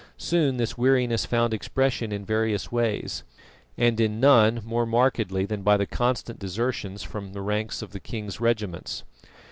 [0.17, 3.23] Soon this weariness found expression in various ways,
[3.77, 7.99] and in none more markedly than by the constant desertions from the ranks of the
[7.99, 9.03] king's regiments.